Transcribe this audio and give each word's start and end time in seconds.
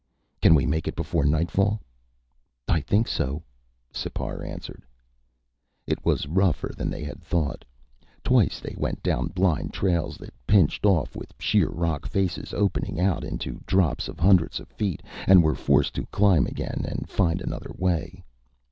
"Can 0.41 0.55
we 0.55 0.65
make 0.65 0.87
it 0.87 0.95
before 0.95 1.25
nightfall?" 1.25 1.79
"I 2.67 2.81
think 2.81 3.07
so," 3.07 3.43
Sipar 3.93 4.41
answered. 4.43 4.81
It 5.85 6.03
was 6.03 6.25
rougher 6.25 6.73
than 6.75 6.89
they 6.89 7.03
had 7.03 7.21
thought. 7.21 7.63
Twice 8.23 8.59
they 8.59 8.73
went 8.79 9.03
down 9.03 9.27
blind 9.27 9.73
trails 9.73 10.17
that 10.17 10.33
pinched 10.47 10.87
off, 10.87 11.15
with 11.15 11.35
sheer 11.37 11.67
rock 11.69 12.07
faces 12.07 12.51
opening 12.51 12.99
out 12.99 13.23
into 13.23 13.61
drops 13.67 14.07
of 14.07 14.19
hundreds 14.19 14.59
of 14.59 14.69
feet, 14.69 15.03
and 15.27 15.43
were 15.43 15.53
forced 15.53 15.93
to 15.93 16.07
climb 16.07 16.47
again 16.47 16.83
and 16.83 17.07
find 17.07 17.39
another 17.39 17.71
way. 17.77 18.23